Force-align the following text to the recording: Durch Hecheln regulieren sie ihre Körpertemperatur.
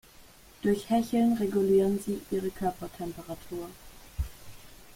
Durch 0.63 0.89
Hecheln 0.89 1.33
regulieren 1.37 1.99
sie 1.99 2.19
ihre 2.31 2.49
Körpertemperatur. 2.49 3.69